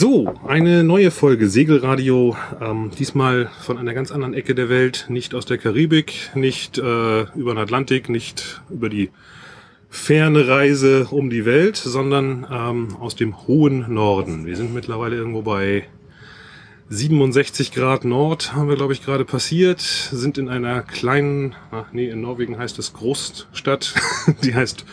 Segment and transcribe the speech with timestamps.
[0.00, 2.36] So, eine neue Folge Segelradio.
[2.60, 7.22] Ähm, diesmal von einer ganz anderen Ecke der Welt, nicht aus der Karibik, nicht äh,
[7.34, 9.10] über den Atlantik, nicht über die
[9.90, 14.46] ferne Reise um die Welt, sondern ähm, aus dem hohen Norden.
[14.46, 15.88] Wir sind mittlerweile irgendwo bei
[16.90, 22.08] 67 Grad Nord, haben wir glaube ich gerade passiert, sind in einer kleinen, ach nee,
[22.08, 23.94] in Norwegen heißt es Großstadt,
[24.44, 24.84] die heißt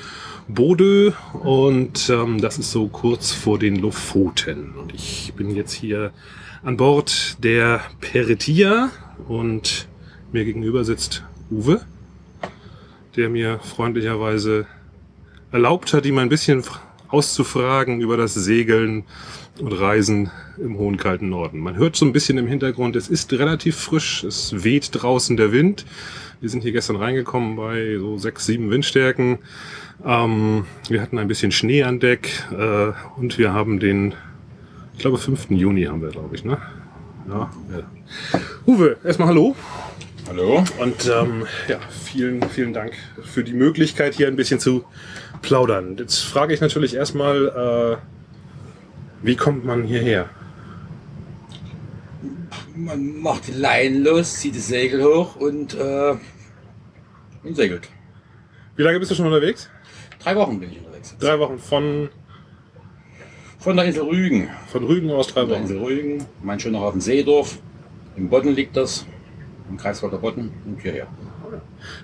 [0.47, 4.73] Bodø und ähm, das ist so kurz vor den Lofoten.
[4.75, 6.11] Und ich bin jetzt hier
[6.63, 8.91] an Bord der Peretia
[9.27, 9.87] und
[10.31, 11.81] mir gegenüber sitzt Uwe,
[13.15, 14.67] der mir freundlicherweise
[15.51, 16.63] erlaubt hat, ihm ein bisschen
[17.07, 19.03] auszufragen über das Segeln
[19.59, 21.59] und Reisen im hohen kalten Norden.
[21.59, 25.51] Man hört so ein bisschen im Hintergrund, es ist relativ frisch, es weht draußen der
[25.51, 25.85] Wind.
[26.41, 29.39] Wir sind hier gestern reingekommen bei so sechs, sieben Windstärken.
[30.03, 34.13] Ähm, wir hatten ein bisschen Schnee an Deck äh, und wir haben den,
[34.93, 35.51] ich glaube, 5.
[35.51, 36.57] Juni haben wir, glaube ich, ne?
[37.27, 38.39] Ja, ja.
[38.65, 39.55] Uwe, erstmal hallo.
[40.27, 40.63] Hallo.
[40.79, 42.93] Und ähm, ja, vielen, vielen Dank
[43.23, 44.83] für die Möglichkeit, hier ein bisschen zu
[45.41, 45.97] plaudern.
[45.97, 50.29] Jetzt frage ich natürlich erstmal, äh, wie kommt man hierher?
[52.75, 56.15] Man macht die Leinen los, zieht das Segel hoch und, äh,
[57.43, 57.89] und segelt.
[58.75, 59.69] Wie lange bist du schon unterwegs?
[60.25, 61.15] Drei Wochen bin ich unterwegs.
[61.19, 62.09] Drei Wochen von,
[63.59, 64.49] Von der Insel Rügen.
[64.71, 65.63] von Rügen aus drei Von der Wochen.
[65.69, 67.59] Insel Rügen, mein schöner Hafen Seedorf.
[68.17, 69.05] Im Bodden liegt das,
[69.69, 71.05] im Kreiswalder Bodden und hierher.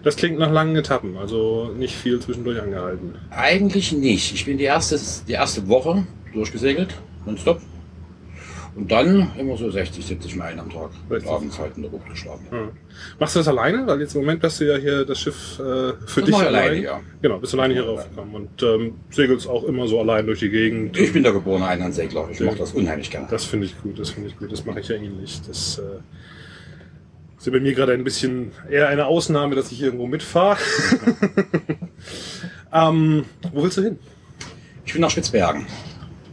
[0.04, 3.16] Das klingt nach langen Etappen, also nicht viel zwischendurch angehalten.
[3.32, 4.36] Eigentlich nicht.
[4.36, 6.94] Ich bin die erste, die erste Woche durchgesegelt,
[7.26, 7.60] nonstop.
[8.74, 10.92] Und dann immer so 60, 70 Meilen am Tag.
[11.10, 11.30] 60.
[11.30, 12.48] Und abends halt in der Bucht geschlafen.
[12.52, 12.70] Ja.
[13.20, 13.86] Machst du das alleine?
[13.86, 16.42] Weil jetzt im Moment hast du ja hier das Schiff äh, für Das dich mach
[16.42, 16.64] ich allein.
[16.64, 17.02] alleine, ja.
[17.22, 20.98] Genau, bist alleine hier raufgekommen und ähm, segelst auch immer so allein durch die Gegend.
[20.98, 22.30] Ich bin der geborene Einlandsegler.
[22.32, 23.28] Ich Sehr mache das unheimlich gerne.
[23.30, 24.52] Das finde ich gut, das finde ich gut.
[24.52, 25.42] Das mache ich ja ähnlich.
[25.46, 26.00] Das äh,
[27.38, 30.58] ist ja bei mir gerade ein bisschen eher eine Ausnahme, dass ich irgendwo mitfahre.
[32.74, 34.00] ähm, wo willst du hin?
[34.86, 35.66] Ich bin nach Spitzbergen.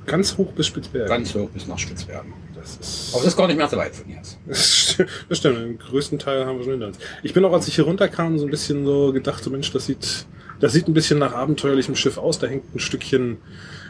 [0.08, 1.08] Ganz hoch bis Spitzbergen.
[1.08, 2.32] Ganz hoch bis nach Spitzbergen.
[2.54, 4.38] Das ist, Aber das ist gar nicht mehr so weit von hier aus.
[5.28, 5.58] das stimmt.
[5.58, 6.98] Den größten Teil haben wir schon hinter uns.
[7.22, 9.86] Ich bin auch, als ich hier runterkam, so ein bisschen so gedacht, so Mensch, das
[9.86, 10.26] sieht,
[10.60, 12.38] das sieht ein bisschen nach abenteuerlichem Schiff aus.
[12.38, 13.38] Da hängt ein Stückchen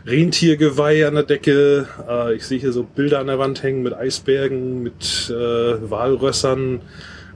[0.06, 1.88] Rentiergeweih an der Decke.
[2.08, 6.80] Äh, ich sehe hier so Bilder an der Wand hängen mit Eisbergen, mit äh, Walrössern.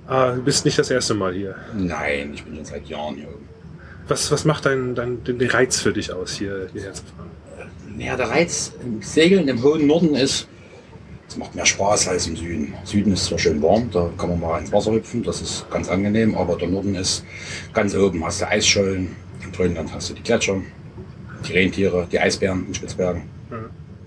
[0.09, 1.55] Äh, du bist nicht das erste Mal hier.
[1.77, 3.29] Nein, ich bin schon seit Jahren hier.
[4.09, 7.31] Was, was macht dein, dein, den Reiz für dich aus, hier, hierher zu fahren?
[7.99, 10.49] Ja, der Reiz im Segeln im hohen Norden ist,
[11.29, 12.75] es macht mehr Spaß als im Süden.
[12.85, 15.89] Süden ist zwar schön warm, da kann man mal ins Wasser hüpfen, das ist ganz
[15.89, 17.25] angenehm, aber der Norden ist
[17.73, 18.25] ganz oben.
[18.25, 20.61] Hast du Eisschollen, in Grönland hast du die Gletscher,
[21.47, 23.23] die Rentiere, die Eisbären in Spitzbergen.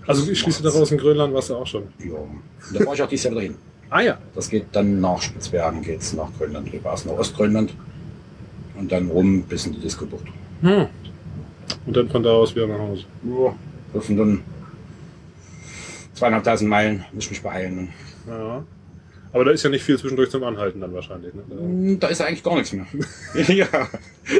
[0.06, 1.84] Also ich schließe daraus, in Grönland warst du auch schon.
[1.98, 2.14] Ja.
[2.14, 2.42] Und
[2.72, 3.56] da fahre ich auch dieses Jahr wieder hin.
[3.90, 7.74] Ah ja, Das geht dann nach Spitzbergen, geht's nach Grönland rüber, erst nach Ostgrönland
[8.78, 10.26] und dann rum bis in die Disco-Bucht.
[10.62, 10.86] hm.
[11.86, 13.04] Und dann von da aus wieder nach Hause.
[13.24, 13.54] Ja,
[14.04, 14.42] sind dann
[16.14, 17.88] zweieinhalbtausend Meilen, muss ich mich beeilen.
[18.26, 18.64] Ja.
[19.32, 21.34] Aber da ist ja nicht viel zwischendurch zum Anhalten dann wahrscheinlich.
[21.34, 21.42] Ne?
[21.48, 22.86] Da- Hm, Da ist eigentlich gar nichts mehr.
[23.48, 23.66] ja,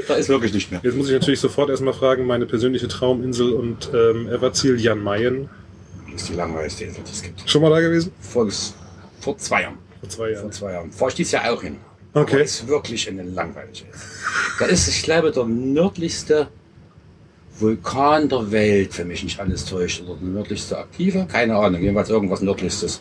[0.08, 0.80] da ist wirklich nicht mehr.
[0.82, 5.50] Jetzt muss ich natürlich sofort erstmal fragen, meine persönliche Trauminsel und ähm, Everziel Jan Mayen.
[6.12, 7.48] Das ist die langweiligste Insel, die es gibt.
[7.50, 8.10] Schon mal da gewesen?
[8.20, 8.48] Vor,
[9.20, 9.76] vor zwei Jahren.
[10.00, 10.52] Vor zwei Vor Jahren.
[10.52, 10.92] zwei Jahren.
[10.92, 11.76] Fahre ich dieses Jahr auch hin.
[12.14, 12.32] Okay.
[12.36, 14.00] Aber ist wirklich eine langweilige Insel.
[14.58, 16.48] Da ist, ich glaube, der nördlichste
[17.58, 20.02] Vulkan der Welt, für mich nicht alles täuscht.
[20.02, 23.00] Oder der nördlichste aktive, keine Ahnung, jedenfalls irgendwas nördlichstes.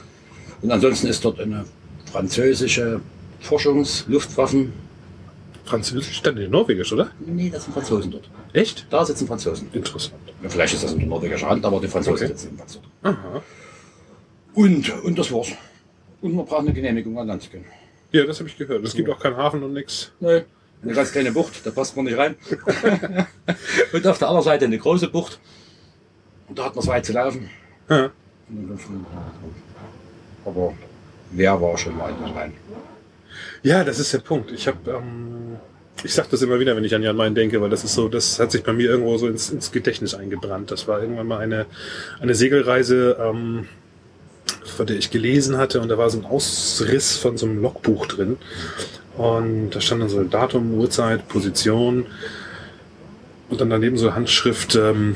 [0.62, 1.66] Und ansonsten ist dort eine
[2.12, 3.02] französische
[3.42, 4.74] Forschungs-Luftwaffen.
[5.66, 7.10] Französisch, dann nee, Norwegisch, oder?
[7.26, 8.30] Nee, das sind Franzosen dort.
[8.54, 8.86] Echt?
[8.92, 9.68] Da sitzen Franzosen.
[9.74, 10.14] Interessant.
[10.44, 12.28] Ja, Vielleicht ist das unter norwegischer Hand, aber die Franzosen Okay.
[12.28, 12.86] sitzen jedenfalls dort.
[13.16, 13.42] Aha.
[14.54, 15.48] Und, und das war's.
[16.22, 17.66] Und man braucht eine Genehmigung an Land zu gehen.
[18.12, 18.86] Ja, das habe ich gehört.
[18.86, 20.12] Es gibt auch keinen Hafen und nix.
[20.20, 20.44] Nee.
[20.85, 22.35] Eine ganz kleine Bucht, da passt man nicht rein.
[23.94, 25.40] und auf der anderen Seite eine große Bucht.
[26.47, 27.50] Und da hat man es weit zu laufen.
[27.90, 28.12] Ja.
[30.46, 30.73] Aber
[31.32, 32.53] wer war schon mal in der Rhein?
[33.64, 34.52] Ja, das ist der Punkt.
[34.52, 35.55] Ich habe, ähm,
[36.03, 38.08] ich sage das immer wieder, wenn ich an Jan Mayen denke, weil das ist so,
[38.08, 40.70] das hat sich bei mir irgendwo so ins, ins Gedächtnis eingebrannt.
[40.70, 41.66] Das war irgendwann mal eine,
[42.20, 43.67] eine Segelreise, ähm,
[44.66, 48.05] von der ich gelesen hatte und da war so ein Ausriss von so einem Logbuch
[48.05, 48.38] drin.
[49.17, 52.06] Und da stand dann so Datum, Uhrzeit, Position
[53.50, 55.16] und dann daneben so Handschrift, ähm,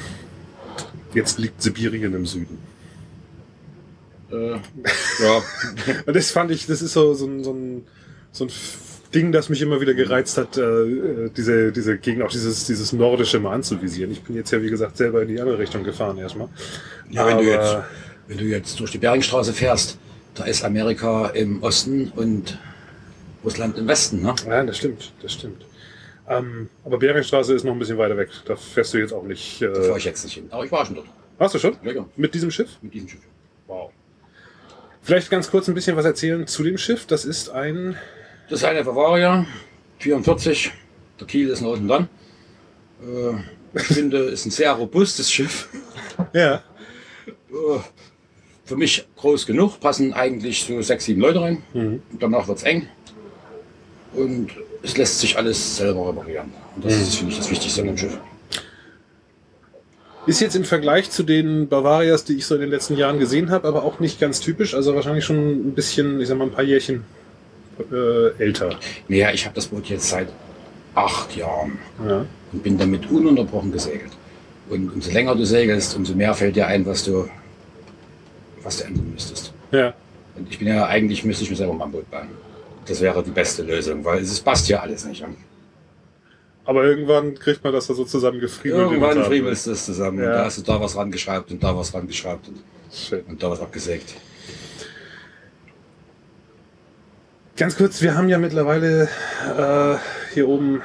[1.13, 2.59] jetzt liegt Sibirien im Süden.
[4.31, 5.41] Äh, ja.
[6.05, 7.83] Und das fand ich, das ist so, so, ein, so, ein,
[8.31, 8.51] so ein
[9.13, 13.39] Ding, das mich immer wieder gereizt hat, äh, diese, diese Gegend, auch dieses, dieses Nordische
[13.39, 14.11] mal anzuvisieren.
[14.11, 16.47] Ich bin jetzt ja, wie gesagt, selber in die andere Richtung gefahren erstmal.
[17.09, 17.77] Ja, wenn du jetzt
[18.29, 19.97] Wenn du jetzt durch die Beringstraße fährst,
[20.35, 22.59] da ist Amerika im Osten und
[23.43, 24.21] Russland im Westen.
[24.21, 24.35] Ne?
[24.47, 25.65] Ja, das stimmt, das stimmt.
[26.27, 28.29] Ähm, aber Beringstraße ist noch ein bisschen weiter weg.
[28.45, 29.61] Da fährst du jetzt auch nicht.
[29.61, 30.47] Da fahre Äh, ich jetzt nicht hin.
[30.51, 31.07] Aber ich war schon dort.
[31.39, 31.75] hast du schon?
[31.83, 32.05] Ja, ja.
[32.15, 32.69] Mit diesem Schiff?
[32.81, 33.21] Mit diesem Schiff.
[33.67, 33.91] Wow.
[35.01, 37.05] Vielleicht ganz kurz ein bisschen was erzählen zu dem Schiff.
[37.07, 37.95] Das ist ein.
[38.49, 39.45] Das ist eine Bavaria,
[39.99, 40.71] 44.
[41.19, 42.09] Der Kiel ist noch unten dran.
[43.01, 45.69] Äh, ich finde, ist ein sehr robustes Schiff.
[46.33, 46.55] Ja.
[47.27, 47.79] Äh,
[48.65, 51.63] für mich groß genug, passen eigentlich so sechs, sieben Leute rein.
[51.73, 52.03] Mhm.
[52.19, 52.87] Danach wird es eng.
[54.13, 54.49] Und
[54.83, 56.51] es lässt sich alles selber reparieren.
[56.75, 58.17] Und das ist, finde ich, das Wichtigste an dem Schiff.
[60.25, 63.49] Ist jetzt im Vergleich zu den Bavarias, die ich so in den letzten Jahren gesehen
[63.51, 64.75] habe, aber auch nicht ganz typisch.
[64.75, 65.37] Also wahrscheinlich schon
[65.69, 67.03] ein bisschen, ich sag mal, ein paar Jährchen
[67.91, 68.77] äh, älter.
[69.07, 70.27] Naja, ich habe das Boot jetzt seit
[70.95, 72.25] acht Jahren Ja.
[72.51, 74.11] und bin damit ununterbrochen gesegelt.
[74.69, 77.27] Und umso länger du segelst, umso mehr fällt dir ein, was du,
[78.61, 79.53] was du ändern müsstest.
[79.71, 79.93] Ja.
[80.35, 82.27] Und ich bin ja eigentlich, müsste ich mir selber mal ein Boot bauen.
[82.89, 85.23] Das wäre die beste Lösung, weil es passt ja alles nicht.
[86.65, 88.91] Aber irgendwann kriegt man das da so zusammengefriemelt.
[88.91, 90.19] wie man's Irgendwann friebelst du es zusammen.
[90.19, 90.25] Ja.
[90.25, 92.57] Und da hast du da was rangeschraubt und da was rangeschraubt und,
[92.91, 93.21] Schön.
[93.27, 94.15] und da was abgesägt.
[97.57, 99.09] Ganz kurz, wir haben ja mittlerweile
[99.57, 99.97] äh,
[100.33, 100.81] hier oben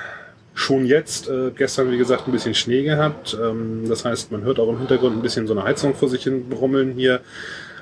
[0.54, 3.36] schon jetzt, äh, gestern wie gesagt, ein bisschen Schnee gehabt.
[3.40, 6.24] Ähm, das heißt, man hört auch im Hintergrund ein bisschen so eine Heizung vor sich
[6.24, 7.20] hin brummeln hier.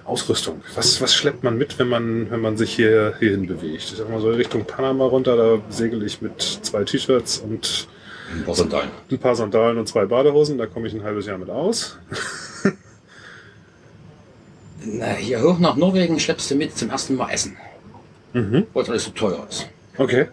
[0.04, 0.62] Ausrüstung.
[0.75, 3.82] Was, was schleppt man mit, wenn man, wenn man sich hier hierhin bewegt?
[3.93, 7.87] Ich sag mal so Richtung Panama runter, da segel ich mit zwei T-Shirts und
[8.34, 8.90] Ein paar Sandalen.
[9.10, 10.58] ein paar Sandalen und zwei Badehosen.
[10.58, 11.99] Da komme ich ein halbes Jahr mit aus.
[14.84, 17.56] Na, hier hoch nach Norwegen schleppst du mit zum ersten Mal Essen,
[18.32, 18.66] Mhm.
[18.72, 19.69] weil es alles so teuer ist.
[19.98, 20.26] Okay.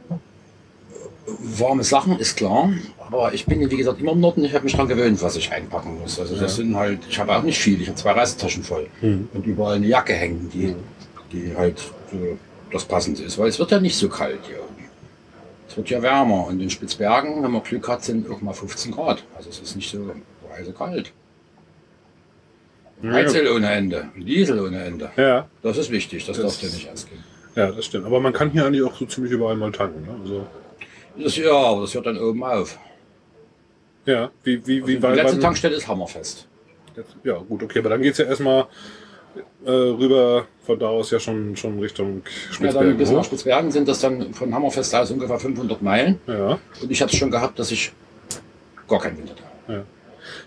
[1.27, 2.71] Warme Sachen ist klar,
[3.11, 4.43] aber ich bin, wie gesagt, immer im Norden.
[4.43, 6.19] Ich habe mich daran gewöhnt, was ich einpacken muss.
[6.19, 6.63] Also das Ja.
[6.63, 7.81] sind halt, ich habe auch nicht viel.
[7.81, 9.29] Ich habe zwei Reisetaschen voll Mhm.
[9.33, 10.75] und überall eine Jacke hängen, die,
[11.31, 11.79] die halt
[12.11, 12.37] so
[12.71, 14.57] das Passende ist, weil es wird ja nicht so kalt hier.
[15.67, 18.91] Es wird ja wärmer und in Spitzbergen, wenn man Glück hat, sind auch mal 15
[18.91, 19.23] Grad.
[19.35, 19.97] Also es ist nicht so
[20.65, 21.11] so kalt.
[23.03, 25.09] Heizöl ohne Ende, Diesel ohne Ende.
[25.15, 27.23] Ja, Das ist wichtig, das, Das- darf dir nicht ausgehen.
[27.55, 28.05] ja, das stimmt.
[28.05, 30.01] Aber man kann hier eigentlich auch so ziemlich überall mal tanken.
[30.01, 30.19] Ne?
[30.21, 30.47] Also,
[31.17, 32.77] Das, ja, aber das hört dann oben auf.
[34.05, 36.47] Ja, wie, wie, wie die weit letzte Tankstelle ist hammerfest.
[36.95, 38.67] Jetzt, ja, gut, okay, aber dann geht's ja erstmal
[39.65, 42.97] äh, rüber von da aus ja schon, schon Richtung Ja, dann Spitzbergen.
[42.97, 43.23] bis nach.
[43.23, 46.19] Spitzbergen sind das dann von Hammerfest aus ungefähr 500 Meilen.
[46.27, 47.91] Ja, Und ich hatte es schon gehabt, dass ich
[48.87, 49.43] gar keinen Wind hatte.
[49.67, 49.83] ja.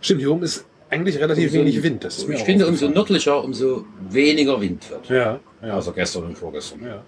[0.01, 2.05] Stimmt, hier oben ist eigentlich relativ Umso- wenig Wind.
[2.05, 5.09] Das ist mir ich finde, umso nördlicher, umso weniger Wind wird.
[5.09, 5.75] Ja, ja.
[5.75, 6.85] Also gestern und vorgestern.
[6.85, 7.03] ja.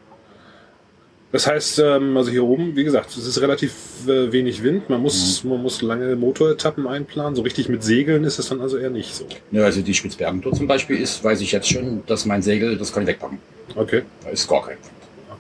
[1.34, 3.72] Das heißt, ähm, also hier oben, wie gesagt, es ist relativ
[4.06, 4.88] äh, wenig Wind.
[4.88, 5.50] Man muss, Mhm.
[5.50, 7.34] man muss lange Motoretappen einplanen.
[7.34, 9.26] So richtig mit Segeln ist es dann also eher nicht so.
[9.50, 12.78] Ja, also die Spitzbergen dort zum Beispiel ist, weiß ich jetzt schon, dass mein Segel,
[12.78, 13.38] das kann ich wegpacken.
[13.75, 14.86] Okay, Da ist gar kein Wind.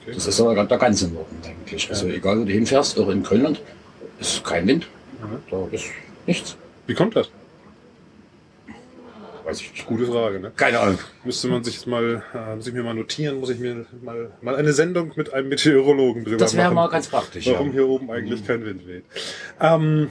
[0.02, 0.10] okay.
[0.14, 1.88] Das ist aber der ganze Norden eigentlich.
[1.88, 3.60] Also egal, wo du hinfährst, auch in Grönland,
[4.18, 4.88] ist kein Wind.
[5.22, 5.36] Mhm.
[5.48, 5.84] Da ist
[6.26, 6.56] nichts.
[6.88, 7.30] Wie kommt das?
[9.60, 9.86] Nicht.
[9.86, 10.52] Gute Frage, ne?
[10.56, 10.98] Keine Ahnung.
[11.24, 14.30] Müsste man sich jetzt mal, äh, muss ich mir mal notieren, muss ich mir mal,
[14.42, 16.74] mal eine Sendung mit einem Meteorologen drüber Das wäre machen.
[16.74, 17.46] mal ganz praktisch.
[17.46, 17.72] warum ja.
[17.74, 19.04] hier oben eigentlich kein Wind weht.
[19.60, 20.10] Ähm,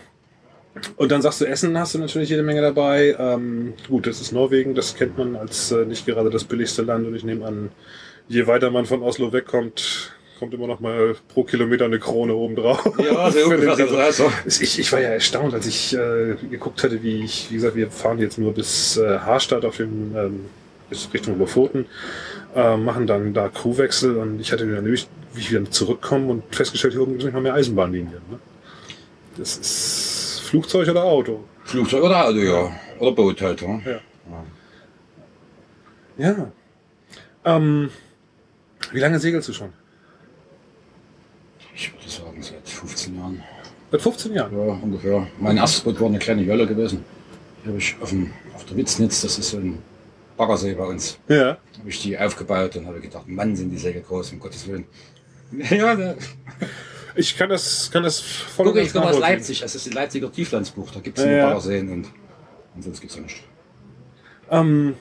[0.95, 3.15] und dann sagst du, Essen hast du natürlich jede Menge dabei.
[3.19, 7.05] Ähm, gut, das ist Norwegen, das kennt man als äh, nicht gerade das billigste Land
[7.05, 7.71] und ich nehme an,
[8.27, 12.57] je weiter man von Oslo wegkommt, kommt immer noch mal pro Kilometer eine Krone oben
[12.57, 12.83] drauf.
[12.97, 13.29] Ja.
[13.29, 13.95] Diesel.
[13.95, 17.77] Also, Ich, ich war ja erstaunt, als ich äh, geguckt hatte, wie ich, wie gesagt,
[17.77, 20.39] wir fahren jetzt nur bis äh, Harstadt auf dem ähm,
[20.89, 21.85] bis Richtung Lofoten,
[22.55, 26.43] äh, machen dann da Crewwechsel und ich hatte dann nämlich, wie ich wieder zurückkomme und
[26.53, 28.11] festgestellt, hier oben gibt es nicht mal mehr Eisenbahnlinien.
[28.29, 28.39] Ne?
[29.37, 31.45] Das ist Flugzeug oder Auto.
[31.63, 32.69] Flugzeug oder Auto, ja.
[32.99, 33.61] Oder Boot halt.
[33.61, 33.79] Ja.
[33.85, 34.01] Ja.
[36.17, 36.51] Ja.
[37.45, 37.89] Ähm,
[38.91, 39.71] wie lange segelst du schon?
[41.75, 43.43] Ich würde sagen, seit 15 Jahren.
[43.91, 44.53] Seit 15 Jahren.
[44.57, 45.27] Ja, ungefähr.
[45.39, 47.03] Mein erstes Boot war eine kleine Jolle gewesen.
[47.63, 49.79] Die habe ich auf, dem, auf der Witznitz, das ist so ein
[50.37, 51.57] Baggersee bei uns, Ja.
[51.79, 54.85] habe ich die aufgebaut und habe gedacht, Mann, sind die Segel groß, um Gottes Willen.
[55.69, 56.15] Ja, da,
[57.15, 59.19] Ich kann das, kann das voll guck, ich komme aus.
[59.19, 61.45] Leipzig, das ist die Leipziger Tieflandsbucht, da gibt es Ja, nur ja.
[61.45, 62.07] Baggerseen und,
[62.75, 63.41] und sonst gibt es ja nichts.
[64.49, 64.95] Ähm,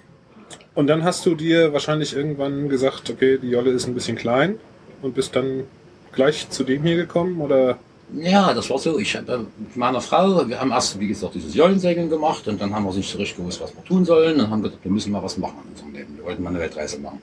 [0.74, 4.58] und dann hast du dir wahrscheinlich irgendwann gesagt, okay, die Jolle ist ein bisschen klein
[5.00, 5.64] und bist dann
[6.12, 7.78] gleich zu dem hier gekommen oder?
[8.14, 8.98] Ja, das war so.
[8.98, 12.74] Ich habe mit meiner Frau, wir haben erst, wie gesagt, dieses Jollensegeln gemacht und dann
[12.74, 14.38] haben wir nicht so richtig gewusst, was wir tun sollen.
[14.38, 16.16] Und haben gesagt, wir müssen mal was machen in unserem Leben.
[16.16, 17.20] Wir wollten mal eine Weltreise machen.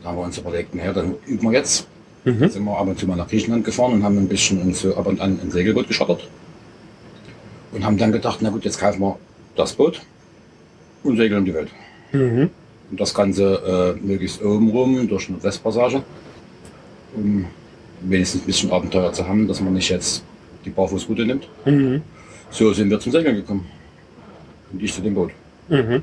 [0.00, 1.86] Dann haben wir uns überlegt, naja, dann üben wir jetzt.
[2.24, 2.40] Mhm.
[2.40, 4.80] Dann sind wir ab und zu mal nach Griechenland gefahren und haben ein bisschen uns
[4.80, 6.26] so ab und an ein Segelboot geschottert.
[7.72, 9.18] Und haben dann gedacht, na gut, jetzt kaufen wir
[9.56, 10.00] das Boot
[11.02, 11.68] und segeln um die Welt.
[12.12, 12.48] Mhm.
[12.90, 16.02] Und das Ganze äh, möglichst oben rum durch eine Westpassage,
[17.14, 17.44] um
[18.00, 20.22] wenigstens ein bisschen Abenteuer zu haben, dass man nicht jetzt
[20.64, 21.48] die Barfußroute nimmt.
[21.64, 22.02] Mhm.
[22.50, 23.66] So sind wir zum Segeln gekommen.
[24.72, 25.30] Und ich zu dem Boot.
[25.68, 26.02] Mhm.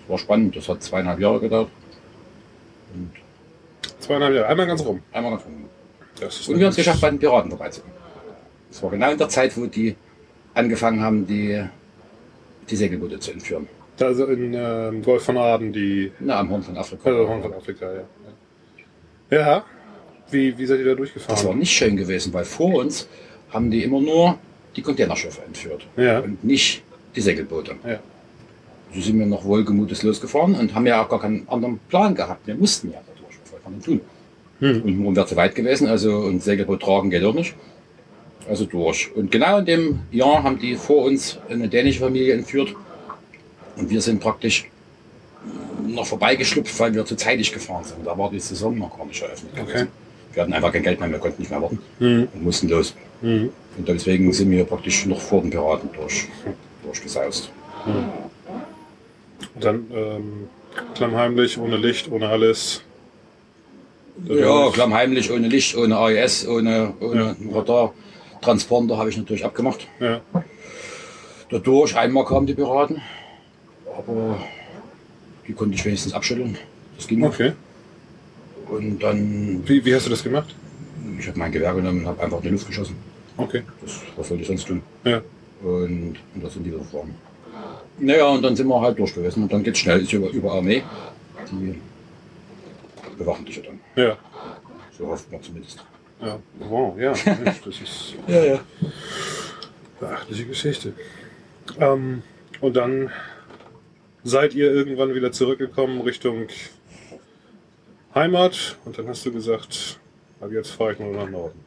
[0.00, 1.68] Das war spannend, das hat zweieinhalb Jahre gedauert.
[2.94, 3.10] Und
[4.00, 5.00] Zweieinhalb Jahre, einmal ganz rum.
[5.12, 5.64] einmal ganz rum.
[6.20, 7.96] Das ist Und wir haben es geschafft, bei den Piraten vorbeizukommen.
[8.70, 9.94] Das war genau in der Zeit, wo die
[10.54, 11.62] angefangen haben, die,
[12.68, 13.68] die Segelboote zu entführen.
[14.00, 17.08] Also in ähm, Golf von Aden, die Na, am Horn von Afrika.
[17.10, 19.36] also Horn von Afrika, ja.
[19.38, 19.64] Ja.
[20.32, 21.34] Wie, wie seid ihr da durchgefahren?
[21.36, 23.06] Das war nicht schön gewesen, weil vor uns
[23.50, 24.38] haben die immer nur
[24.76, 26.20] die Containerschiffe entführt Ja.
[26.20, 26.82] und nicht
[27.14, 27.76] die Segelboote.
[27.86, 28.00] Ja.
[28.94, 32.46] So sind wir noch wohlgemutes losgefahren und haben ja auch gar keinen anderen Plan gehabt.
[32.46, 33.36] Wir mussten ja da durch.
[33.44, 34.00] Was wollen wir tun?
[34.60, 34.82] Hm.
[34.82, 37.54] Und nun wäre zu weit gewesen, also und Segelboot tragen geht auch nicht.
[38.48, 39.14] Also durch.
[39.14, 42.74] Und genau in dem Jahr haben die vor uns eine dänische Familie entführt.
[43.76, 44.66] Und wir sind praktisch
[45.86, 48.06] noch vorbeigeschlüpft, weil wir zu zeitig gefahren sind.
[48.06, 49.64] Da war die Saison noch gar nicht eröffnet Okay.
[49.66, 49.88] gewesen.
[50.32, 52.28] Wir hatten einfach kein Geld mehr, wir konnten nicht mehr warten Mhm.
[52.34, 52.94] und mussten los.
[53.20, 53.50] Mhm.
[53.78, 56.28] Und deswegen sind wir praktisch noch vor den Piraten durch,
[56.84, 57.50] durchgesaust.
[57.86, 60.48] Und dann ähm,
[60.94, 62.82] klammheimlich, ohne Licht, ohne alles.
[64.26, 67.56] Ja, klammheimlich, ohne Licht, ohne AES, ohne, ohne Ja.
[67.58, 67.94] Radar.
[68.40, 69.86] Transponder habe ich natürlich abgemacht.
[70.00, 70.20] Ja.
[71.50, 73.00] Dadurch, einmal kamen die Piraten,
[73.96, 74.38] aber
[75.46, 76.56] die konnte ich wenigstens abschütteln.
[76.96, 77.34] Das ging noch.
[78.72, 80.54] Und dann, Wie, wie hast du das gemacht?
[81.18, 82.96] ich habe mein Gewehr genommen und habe einfach in die Luft geschossen.
[83.36, 83.62] Okay.
[83.80, 84.82] Das, was soll ich sonst tun?
[85.04, 85.20] Ja.
[85.62, 87.14] Und, und da sind die gefahren.
[87.98, 89.44] Naja, und dann sind wir halt durch gewesen.
[89.44, 90.82] Und dann geht's schnell, ist über, über Armee.
[91.50, 91.74] Die
[93.18, 93.80] bewachen dich ja dann.
[93.94, 94.16] Ja.
[94.96, 95.84] So hofft man zumindest.
[96.20, 96.38] Ja.
[96.68, 97.12] Wow, ja.
[97.44, 98.60] Mensch, das ist Ja, ja.
[100.00, 100.92] beachtliche Geschichte.
[101.78, 102.22] Ähm,
[102.60, 103.10] und dann
[104.24, 106.46] seid ihr irgendwann wieder zurückgekommen Richtung
[108.14, 109.98] Heimat und dann hast du gesagt,
[110.40, 111.58] ab jetzt fahre ich nur nach Norden.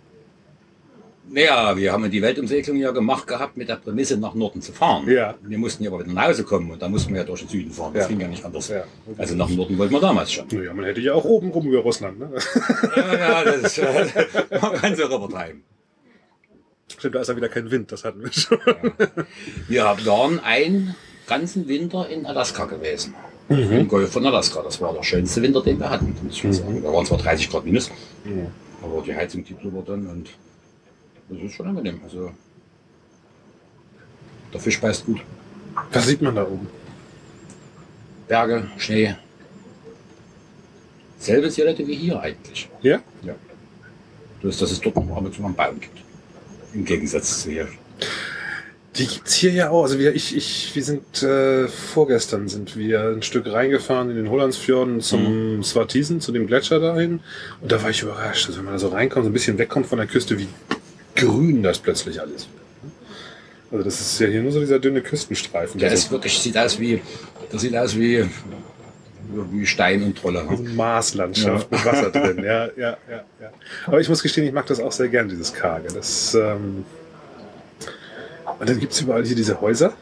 [1.27, 5.09] Naja, wir haben die Weltumsegelung ja gemacht gehabt mit der Prämisse, nach Norden zu fahren.
[5.09, 5.33] Ja.
[5.41, 7.49] Wir mussten ja aber wieder nach Hause kommen und da mussten wir ja durch den
[7.49, 7.93] Süden fahren.
[7.95, 8.09] Das Ja.
[8.09, 8.67] ging ja nicht anders.
[8.69, 8.83] Ja.
[9.17, 10.45] Also nach Norden wollten wir damals schon.
[10.51, 12.29] Naja, man hätte ja auch oben rum über Russland, ne?
[12.95, 14.05] ja, ja, das ist, äh,
[14.61, 15.63] man kann so übertreiben.
[16.95, 18.59] Stimmt, da ist ja wieder kein Wind, das hatten wir schon.
[19.67, 23.15] Wir waren einen ganzen Winter in Alaska gewesen.
[23.49, 24.61] Im Golf von Alaska.
[24.63, 26.81] Das war der schönste Winter, den wir hatten, muss ich mal sagen.
[26.83, 27.89] Da waren zwar 30 Grad minus,
[28.23, 28.47] Mhm.
[28.81, 30.29] aber die Heizung die blubbert dann und
[31.29, 31.99] das ist schon angenehm.
[32.03, 32.31] Also
[34.53, 35.21] der Fisch beißt gut.
[35.91, 36.67] Was sieht man da oben?
[38.27, 39.15] Berge, Schnee.
[41.19, 42.69] Selbe Silhouette wie hier eigentlich.
[42.81, 42.99] Ja?
[43.23, 43.35] Ja.
[44.41, 45.99] Bloß, dass es dort noch ab und zu mal einen Baum gibt.
[46.73, 47.67] Im Gegensatz zu hier.
[48.97, 49.83] Die gibt's hier ja auch.
[49.83, 54.29] Also wir, ich, ich, wir sind äh, vorgestern sind wir ein Stück reingefahren in den
[54.29, 57.19] Hollandsfjorden zum Swartisen, zu dem Gletscher dahin.
[57.61, 59.87] Und da war ich überrascht, also wenn man da so reinkommt, so ein bisschen wegkommt
[59.87, 60.47] von der Küste, wie
[61.15, 62.93] grün das plötzlich alles wird.
[63.71, 65.79] Also das ist ja hier nur so dieser dünne Küstenstreifen.
[65.79, 67.01] Der ist wirklich, sieht aus wie,
[67.51, 68.23] das sieht aus wie,
[69.51, 70.45] wie Stein und Trolle.
[70.49, 72.37] so eine Marslandschaft mit Wasser drin.
[72.45, 73.49] Ja, ja, ja, ja.
[73.87, 75.89] Aber ich muss gestehen, ich mag das auch sehr gern, dieses Karge.
[75.93, 76.85] Das, ähm
[78.59, 79.93] und dann gibt's überall hier diese Häuser,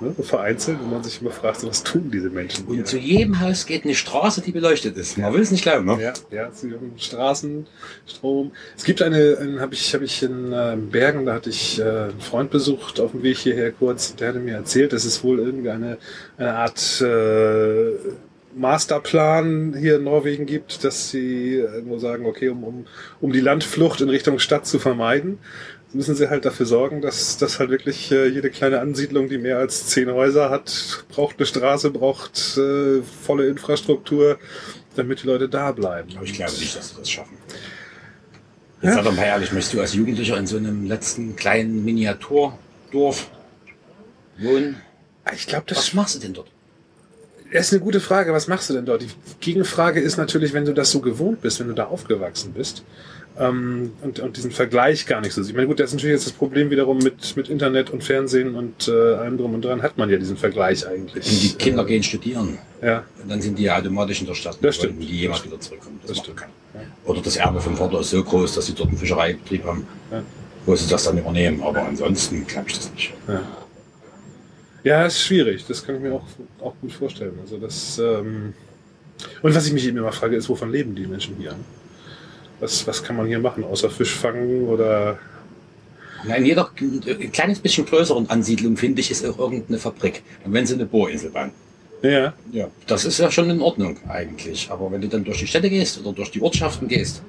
[0.00, 2.78] ne, vereinzelt, wo man sich immer fragt, so, was tun diese Menschen hier?
[2.78, 5.18] Und zu jedem Haus geht eine Straße, die beleuchtet ist.
[5.18, 5.98] Man will es nicht glauben, ne?
[6.00, 7.66] Ja, ja, haben Straßen,
[8.06, 8.52] Strom.
[8.76, 12.20] Es gibt eine, habe ich, habe ich in äh, Bergen, da hatte ich äh, einen
[12.20, 14.14] Freund besucht auf dem Weg hierher kurz.
[14.16, 15.98] Der hatte mir erzählt, dass es wohl irgendeine
[16.36, 17.92] eine Art äh,
[18.54, 22.86] Masterplan hier in Norwegen gibt, dass sie irgendwo sagen, okay, um, um,
[23.20, 25.38] um die Landflucht in Richtung Stadt zu vermeiden,
[25.94, 29.58] müssen sie halt dafür sorgen, dass, dass halt wirklich äh, jede kleine Ansiedlung, die mehr
[29.58, 34.38] als zehn Häuser hat, braucht eine Straße, braucht äh, volle Infrastruktur,
[34.96, 36.10] damit die Leute da bleiben.
[36.16, 37.36] Aber ich glaube nicht, dass sie das schaffen.
[38.82, 43.30] Jetzt sag doch mal ehrlich, möchtest du als Jugendlicher in so einem letzten kleinen Miniaturdorf
[44.38, 44.76] wohnen?
[45.32, 46.50] Ich glaube, das Was machst du denn dort?
[47.52, 48.32] Das ist eine gute Frage.
[48.32, 49.02] Was machst du denn dort?
[49.02, 52.82] Die Gegenfrage ist natürlich, wenn du das so gewohnt bist, wenn du da aufgewachsen bist
[53.38, 55.42] ähm, und, und diesen Vergleich gar nicht so.
[55.42, 58.54] Ich meine, gut, das ist natürlich jetzt das Problem wiederum mit, mit Internet und Fernsehen
[58.54, 61.26] und äh, allem drum und dran hat man ja diesen Vergleich eigentlich.
[61.30, 62.58] Und die Kinder Äh, gehen studieren.
[62.82, 64.58] Ja, dann sind die ja automatisch in der Stadt.
[64.60, 65.00] Das stimmt.
[65.00, 65.98] Wenn die jemals wieder zurückkommen.
[66.02, 66.36] Das, Das stimmt.
[66.38, 66.52] keiner.
[67.04, 70.22] Oder das Erbe vom Vater ist so groß, dass sie dort einen Fischereibetrieb haben, Ja.
[70.66, 71.62] wo sie das dann übernehmen.
[71.62, 73.12] Aber ansonsten glaube ich das nicht.
[73.28, 73.40] ja.
[74.84, 75.64] Ja, ist schwierig.
[75.68, 76.24] Das kann ich mir auch,
[76.60, 77.38] auch gut vorstellen.
[77.40, 78.52] Also das ähm
[79.40, 81.54] und was ich mich eben immer frage, ist, wovon leben die Menschen hier?
[82.62, 85.18] Was, was kann man hier machen, außer Fisch fangen oder
[86.24, 90.22] Na, in jeder ein kleines bisschen größeren Ansiedlung, finde ich, ist auch irgendeine Fabrik.
[90.44, 91.50] Und wenn sie eine Bohrinsel bauen.
[92.02, 92.34] Ja.
[92.52, 94.70] Ja, das ist ja schon in Ordnung eigentlich.
[94.70, 97.24] Aber wenn du dann durch die Städte gehst oder durch die Ortschaften gehst,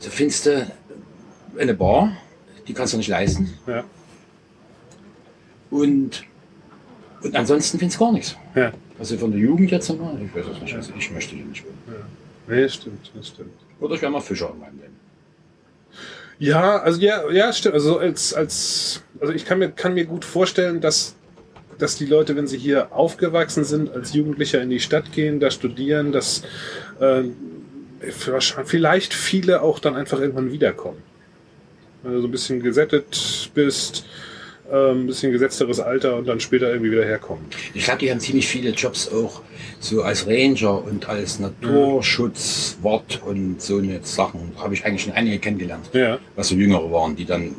[0.00, 0.66] so findest du
[1.56, 2.16] eine Bar,
[2.66, 3.54] die kannst du nicht leisten.
[3.68, 3.84] Ja.
[5.70, 6.24] Und,
[7.22, 8.36] und ansonsten findest du gar nichts.
[8.56, 8.72] Ja.
[8.98, 10.74] Also von der Jugend jetzt einmal, ich weiß es nicht.
[10.74, 12.02] Also ich möchte hier nicht wohnen.
[12.48, 13.52] Nee, stimmt, das stimmt.
[13.82, 14.96] Oder ich wäre mal Fischer in meinem Leben.
[16.38, 17.74] Ja, also ja, ja, stimmt.
[17.74, 21.14] Also als, als, also ich kann mir, kann mir gut vorstellen, dass,
[21.78, 25.50] dass die Leute, wenn sie hier aufgewachsen sind, als Jugendlicher in die Stadt gehen, da
[25.50, 26.42] studieren, dass
[27.00, 27.24] äh,
[28.10, 31.02] vielleicht viele auch dann einfach irgendwann wiederkommen.
[32.02, 34.04] Wenn du so ein bisschen gesättet bist,
[34.70, 37.44] ein bisschen gesetzteres Alter und dann später irgendwie wieder herkommen.
[37.74, 39.42] Ich glaube, die haben ziemlich viele Jobs auch
[39.80, 44.52] so als Ranger und als Naturschutzwart und so eine Sachen.
[44.56, 46.18] Da habe ich eigentlich schon einige kennengelernt, Ja.
[46.36, 47.54] was so Jüngere waren, die dann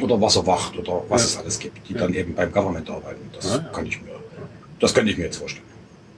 [0.00, 1.26] oder Wasserwacht oder was Ja.
[1.26, 3.20] es alles gibt, die dann eben beim Government arbeiten.
[3.34, 3.68] Das Ah, ja.
[3.72, 4.12] kann ich mir,
[4.80, 5.66] das könnte ich mir jetzt vorstellen.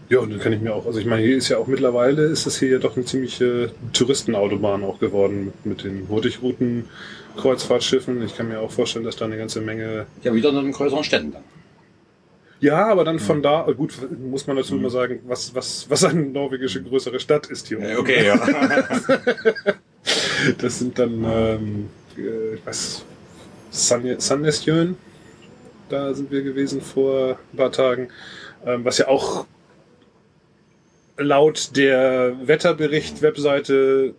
[0.08, 2.22] Ja, und dann kann ich mir auch, also ich meine, hier ist ja auch mittlerweile,
[2.26, 6.84] ist es hier ja doch eine ziemliche Touristenautobahn auch geworden mit, mit den Hurtigruten,
[7.36, 8.22] Kreuzfahrtschiffen.
[8.24, 10.06] Ich kann mir auch vorstellen, dass da eine ganze Menge.
[10.22, 11.42] Ja, wieder in den größeren Städten dann.
[12.60, 16.22] Ja, aber dann von da, gut, muss man dazu immer sagen, was, was, was eine
[16.22, 17.78] norwegische größere Stadt ist hier.
[17.98, 18.40] Okay, ja.
[20.58, 23.04] Das sind dann, ähm, äh, was,
[23.70, 24.96] San- Sandnestjön,
[25.88, 28.08] da sind wir gewesen vor ein paar Tagen,
[28.64, 29.46] ähm, was ja auch
[31.16, 34.14] laut der Wetterbericht-Webseite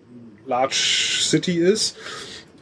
[0.46, 0.76] Large
[1.22, 1.98] City ist,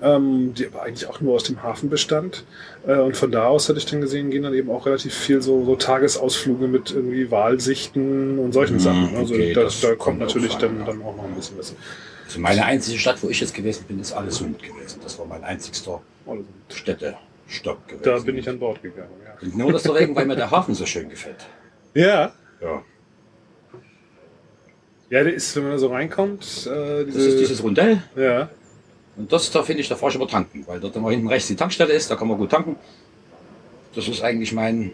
[0.01, 2.43] ähm, die aber eigentlich auch nur aus dem Hafen bestand.
[2.85, 5.41] Äh, und von da aus hatte ich dann gesehen, gehen dann eben auch relativ viel
[5.41, 9.15] so, so Tagesausflüge mit irgendwie Wahlsichten und solchen Mhm, Sachen.
[9.15, 11.75] Also okay, da, das da kommt kommt natürlich dann, dann auch noch ein bisschen was.
[12.25, 14.99] Also meine einzige Stadt, wo ich jetzt gewesen bin, ist Allesund gewesen.
[15.03, 16.01] Das war mein einzigster
[16.69, 18.03] Städtestopp gewesen.
[18.03, 19.09] Da bin ich an Bord gegangen.
[19.23, 19.47] Ja.
[19.55, 21.45] Nur deswegen, weil mir der Hafen so schön gefällt.
[21.93, 22.33] Ja.
[22.61, 22.83] Ja.
[25.15, 28.01] Ja, der ist, wenn man so reinkommt, äh, Das ist dieses Rundell.
[28.17, 28.49] ja.
[29.17, 31.47] Und das, da finde ich, da fahre ich immer tanken, weil dort immer hinten rechts
[31.47, 32.75] die Tankstelle ist, da kann man gut tanken.
[33.95, 34.91] Das ist eigentlich mein,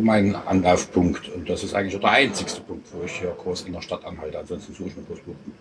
[0.00, 3.72] mein Anlaufpunkt und das ist eigentlich auch der einzigste Punkt, wo ich hier groß in
[3.72, 4.36] der Stadt anhalte.
[4.40, 5.52] Ansonsten suche ich mir bloß Buchten.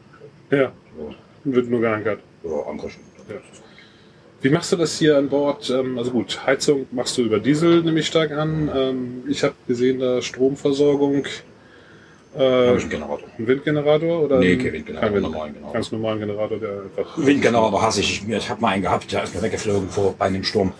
[0.49, 0.71] Ja, Ja,
[1.43, 2.21] wird nur geankert.
[2.41, 3.03] oder andere schon.
[3.29, 3.35] Ja.
[4.41, 5.69] Wie machst du das hier an Bord?
[5.69, 8.71] Ähm, Also gut, Heizung machst du über Diesel, nehme ich stark an.
[8.75, 11.25] Ähm, Ich habe gesehen, da Stromversorgung.
[12.35, 13.27] Äh, habe ich einen Generator.
[13.37, 14.39] ein Windgenerator oder?
[14.39, 15.73] Nee, ein- kein Windgenerator, kein Wind- normalen Generator.
[15.73, 17.17] Ganz normalen Generator, der einfach.
[17.17, 18.23] Windgenerator hasse ich.
[18.23, 20.71] Ich, ich habe mal einen gehabt, der ist mir weggeflogen vor, bei einem Sturm.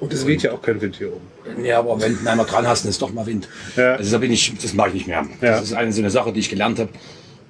[0.00, 1.64] Und es weht ja auch kein Wind hier oben.
[1.64, 3.48] Ja, aber wenn du einmal dran hast, dann ist doch mal Wind.
[3.76, 3.94] Ja.
[3.94, 5.24] Also da bin ich, das mache ich nicht mehr.
[5.40, 5.50] Ja.
[5.52, 6.90] Das ist eine so eine Sache, die ich gelernt habe.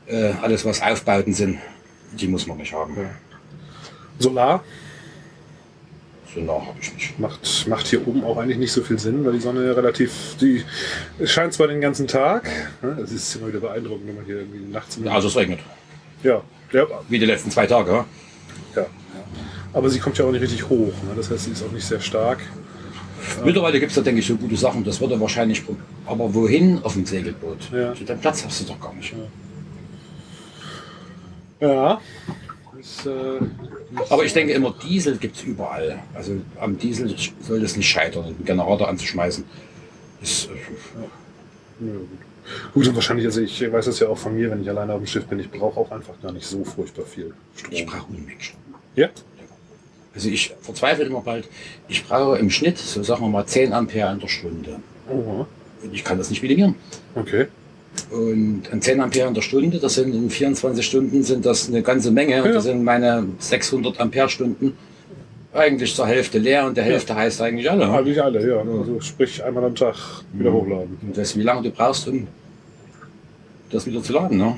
[0.06, 1.58] Äh, alles, was Aufbauten sind,
[2.12, 2.94] die muss man nicht haben.
[2.96, 3.10] Ja.
[4.18, 4.62] Solar
[6.36, 7.18] Nah habe ich nicht.
[7.18, 10.36] macht, macht hier oben auch eigentlich nicht so viel Sinn, weil die Sonne ja relativ.
[10.40, 10.62] Die
[11.18, 12.48] es scheint zwar den ganzen Tag.
[12.82, 14.98] ne, Es ist immer wieder beeindruckend, wenn man hier irgendwie nachts.
[15.02, 15.60] Ja, also es regnet.
[16.22, 16.42] ja,
[16.72, 17.92] ja, Wie die letzten zwei Tage.
[17.92, 18.06] Ja?
[18.76, 18.86] ja.
[19.72, 20.92] Aber sie kommt ja auch nicht richtig hoch.
[21.04, 21.12] Ne?
[21.16, 22.38] Das heißt, sie ist auch nicht sehr stark.
[23.44, 24.84] Mittlerweile gibt es da, denke ich, so gute Sachen.
[24.84, 25.62] Das würde wahrscheinlich.
[26.06, 27.70] Aber wohin auf dem Segelboot?
[27.72, 27.92] Ja.
[27.94, 29.14] Den Platz hast du doch gar nicht.
[31.60, 32.00] Ja.
[32.84, 33.40] Das, äh,
[34.10, 35.98] Aber ich denke immer, Diesel gibt es überall.
[36.12, 39.44] Also am Diesel soll es nicht scheitern, einen Generator anzuschmeißen.
[40.22, 40.48] Ist, äh,
[41.86, 42.08] ja, gut.
[42.74, 45.00] gut, und wahrscheinlich, also ich weiß das ja auch von mir, wenn ich alleine auf
[45.00, 47.72] dem Schiff bin, ich brauche auch einfach gar nicht so furchtbar viel Strom.
[47.72, 48.60] ich brauche Unmengen Strom.
[48.96, 49.08] ja?
[50.14, 51.48] Also ich verzweifle immer bald.
[51.88, 54.80] Ich brauche im Schnitt, so sagen wir mal, 10 Ampere in der Stunde.
[55.10, 55.44] Oh,
[55.82, 56.76] Und ich kann das nicht minimieren.
[57.14, 57.46] okay.
[58.10, 61.82] Und an 10 Ampere in der Stunde, das sind in 24 Stunden sind das eine
[61.82, 62.42] ganze Menge.
[62.42, 62.54] Und Ja.
[62.54, 64.76] das sind meine 600 Ampere Stunden
[65.52, 67.86] eigentlich zur Hälfte leer und der Hälfte heißt eigentlich alle.
[67.88, 68.58] Habe ich alle, ja.
[68.58, 69.94] Also sprich einmal am Tag
[70.32, 70.54] wieder Mhm.
[70.54, 70.98] hochladen.
[71.02, 72.26] Und das, wie lange du brauchst, um
[73.70, 74.38] das wieder zu laden.
[74.38, 74.56] Ne?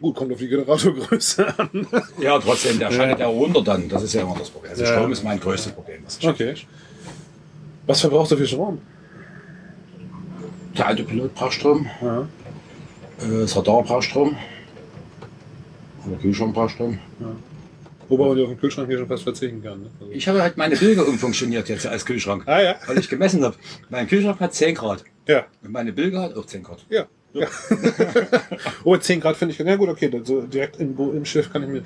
[0.00, 1.86] Gut, kommt auf die Generatorgröße an.
[2.20, 2.96] Ja, trotzdem, der Ja.
[2.96, 3.88] schaltet ja runter dann.
[3.88, 4.70] Das ist ja immer das Problem.
[4.72, 4.92] Also Ja.
[4.94, 5.98] Strom ist mein größtes Problem.
[6.24, 6.54] Okay.
[7.86, 8.78] Was verbrauchst du für Strom?
[10.76, 12.22] Der Autopilot braucht Strom, Ja.
[12.22, 14.36] äh, das Radar braucht Strom,
[16.06, 16.98] der Kühlschrank braucht Strom.
[18.08, 19.80] Wobei man ja auf den Kühlschrank hier schon fast verzichten kann.
[19.82, 19.90] Ne?
[20.00, 20.12] Also.
[20.12, 22.74] Ich habe halt meine Bilder umfunktioniert jetzt als Kühlschrank, Ah ja.
[22.86, 23.56] weil ich gemessen habe.
[23.90, 25.46] Mein Kühlschrank hat 10 Grad Ja.
[25.62, 26.84] und meine Bilder hat auch 10 Grad.
[26.90, 27.06] Ja.
[27.32, 27.46] ja.
[28.84, 29.58] oh, 10 Grad finde ich.
[29.58, 30.10] Ja gut, okay.
[30.24, 31.82] So direkt im, im Schiff kann ich mir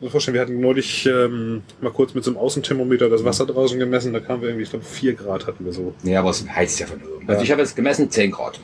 [0.00, 0.34] so vorstellen.
[0.34, 4.12] Wir hatten neulich ähm, mal kurz mit so einem Außenthermometer das Wasser draußen gemessen.
[4.12, 5.94] Da kamen wir irgendwie, ich glaube, 4 Grad hatten wir so.
[6.02, 7.28] Nee, aber es heizt ja von oben.
[7.28, 7.42] Also Ja.
[7.44, 8.60] ich habe jetzt gemessen 10 Grad.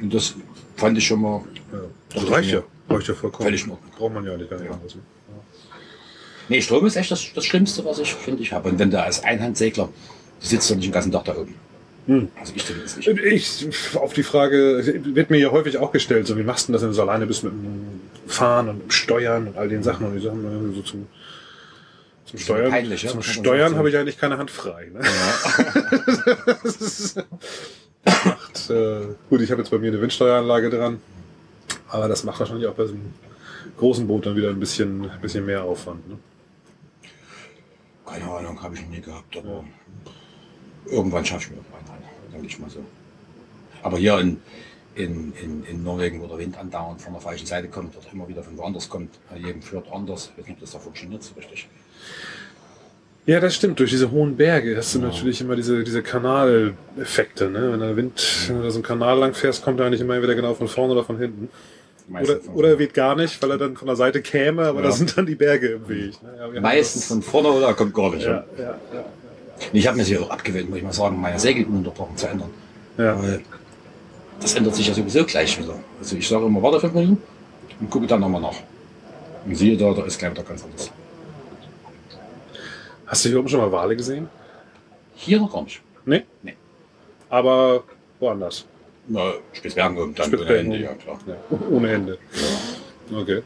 [0.00, 0.34] Und das
[0.76, 1.78] fand ich schon mal Ja.
[2.14, 2.62] Das reicht ja.
[2.88, 3.44] Reicht ja vollkommen.
[3.46, 3.66] völlig.
[3.98, 4.68] Braucht man ja nicht anders.
[4.94, 5.00] ne?
[6.48, 8.68] Nee, Strom ist echt das, das Schlimmste, was ich finde, ich habe.
[8.68, 9.88] Und wenn du als Einhandsegler,
[10.40, 11.54] du sitzt doch nicht den ganzen Tag da oben.
[12.06, 12.28] Hm.
[12.38, 13.08] Also ich zumindest nicht.
[13.08, 14.80] Ich, auf die Frage,
[15.12, 17.26] wird mir ja häufig auch gestellt, so wie machst du das, wenn du so alleine
[17.26, 20.82] bist mit dem Fahren und Steuern und all den Sachen und die Sachen äh, so
[20.82, 21.06] zum,
[22.24, 22.70] zum Steuern.
[22.70, 23.10] peinlich, ja?
[23.10, 24.90] zum Steuern habe ich eigentlich keine Hand frei.
[24.92, 25.00] Ne?
[25.00, 26.54] Ja.
[26.62, 27.16] Das ist-
[28.04, 31.00] das macht, äh, gut, ich habe jetzt bei mir eine Windsteueranlage dran,
[31.88, 33.12] aber das macht wahrscheinlich auch bei so einem
[33.78, 36.08] großen Boot dann wieder ein bisschen, ein bisschen mehr Aufwand.
[36.08, 36.16] Ne?
[38.06, 39.64] Keine Ahnung, habe ich noch nie gehabt, aber
[40.86, 42.84] irgendwann schaffe ich mir irgendwann an, denke ich mal so.
[43.82, 44.40] Aber hier in,
[44.96, 48.26] in, in, in Norwegen, wo der Wind andauernd von der falschen Seite kommt, oder immer
[48.28, 51.22] wieder von woanders kommt, bei jedem führt anders, ich weiß nicht, ob das da funktioniert
[51.22, 51.68] so richtig.
[53.26, 53.80] Ja, das stimmt.
[53.80, 57.50] Durch diese hohen Berge hast du natürlich immer diese, diese Kanaleffekte.
[57.50, 57.72] Ne?
[57.72, 60.36] Wenn der Wind, wenn du so einen Kanal lang fährst, kommt er eigentlich immer entweder
[60.36, 61.48] genau von vorne oder von hinten.
[62.08, 64.86] Oder, oder er weht gar nicht, weil er dann von der Seite käme, aber Ja.
[64.86, 66.22] da sind dann die Berge im Weg.
[66.22, 66.52] Ne?
[66.54, 68.24] Ja, Meistens von vorne oder kommt gar nicht.
[68.24, 68.62] Ja, ja,
[68.94, 69.04] ja.
[69.72, 72.50] Ich habe mir sie auch abgewöhnt, muss ich mal sagen, meine Segelununterbrochen zu ändern.
[72.96, 73.20] ja.
[73.20, 73.40] Weil
[74.40, 75.78] das ändert sich ja sowieso gleich wieder.
[75.98, 77.22] Also ich sage immer, warte fünf Minuten
[77.80, 78.56] und gucke dann nochmal nach.
[79.44, 80.90] Und siehe da, da ist gleich wieder ganz anders.
[83.06, 84.28] Hast du hier oben schon mal Wale gesehen?
[85.14, 85.80] Hier noch gar nicht.
[86.04, 86.24] Nee?
[86.42, 86.56] Nee.
[87.28, 87.84] Aber
[88.18, 88.66] woanders.
[89.08, 91.18] Na, Spitzbergen oben, dann ohne Ende, ja klar.
[91.26, 91.36] Ja.
[91.70, 92.18] Ohne Ende.
[93.12, 93.42] Okay.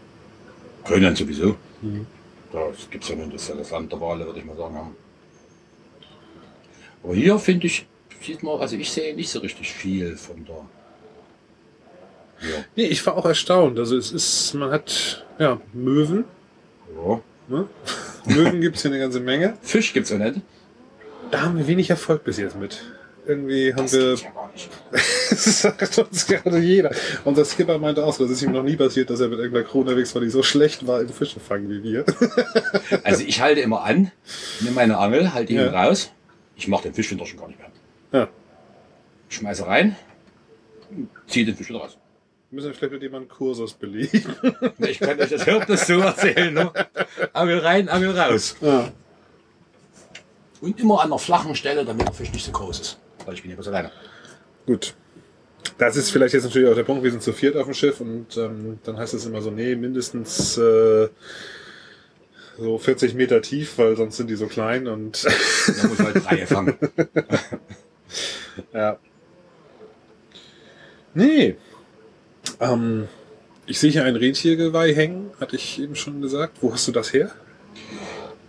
[0.85, 1.57] Grönland sowieso.
[1.83, 2.07] Mhm.
[2.53, 4.75] Da gibt es ja nun das, ja das Land der Wale, würde ich mal sagen.
[4.75, 4.91] Ja.
[7.03, 7.87] Aber hier finde ich,
[8.23, 10.67] sieht man, also ich sehe nicht so richtig viel von da.
[12.43, 12.65] Ja.
[12.77, 13.79] Nee, ich war auch erstaunt.
[13.79, 16.25] Also es ist, man hat ja Möwen.
[16.97, 17.21] ja.
[17.49, 17.67] Ne?
[18.27, 19.55] Möwen gibt es hier eine ganze Menge.
[19.63, 20.41] Fisch gibt es auch nicht.
[21.31, 22.81] Da haben wir wenig Erfolg bis jetzt mit.
[23.27, 24.69] Irgendwie haben Das wir gibt's ja gar nicht.
[25.31, 26.91] Das sagt uns gerade jeder.
[27.25, 29.65] Unser Skipper meinte auch so, das ist ihm noch nie passiert, dass er mit irgendeiner
[29.67, 32.05] Crew unterwegs war, die so schlecht war im Fischefangen wie wir.
[33.05, 34.11] Also ich halte immer an,
[34.61, 35.71] nehme meine Angel, halte ihn Ja.
[35.71, 36.11] raus.
[36.57, 37.71] Ich mache den Fisch schon gar nicht mehr.
[38.13, 38.29] Ja.
[39.29, 39.95] Schmeiße rein,
[41.29, 41.89] ziehe den Fisch wieder
[42.51, 42.53] raus.
[42.53, 44.25] Wir müssen vielleicht mit jemandem Kursus belegen.
[44.79, 46.53] Ich kann euch das nicht so erzählen.
[46.53, 46.73] Ne?
[47.33, 48.57] Angel rein, Angel raus.
[48.61, 48.93] Ja.
[50.61, 52.99] Und immer an einer flachen Stelle, damit der Fisch nicht so groß ist.
[53.25, 53.91] Weil ich bin ja bloß alleine.
[54.67, 54.95] Gut.
[55.79, 58.01] Das ist vielleicht jetzt natürlich auch der Punkt, wir sind zu viert auf dem Schiff
[58.01, 61.09] und ähm, dann heißt es immer so, nee, mindestens äh,
[62.59, 65.25] so 40 Meter tief, weil sonst sind die so klein und
[65.83, 66.77] Da muss halt drei fangen.
[68.75, 68.99] ja.
[71.15, 71.57] Nee.
[72.61, 73.09] Ähm,
[73.67, 76.59] ich sehe hier ein Rentiergeweih hängen, hatte ich eben schon gesagt.
[76.61, 77.31] Wo hast du das her?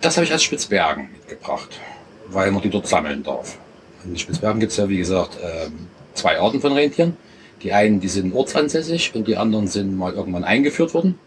[0.01, 1.80] Das habe ich aus Spitzbergen mitgebracht,
[2.27, 3.58] weil man die dort sammeln darf.
[4.04, 7.15] In Spitzbergen gibt es ja, wie gesagt, ähm, zwei Arten von Rentieren.
[7.62, 11.19] Die einen, die sind ortsansässig und die anderen sind mal irgendwann eingeführt worden.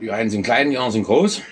[0.00, 1.42] Die einen sind klein, die anderen sind groß.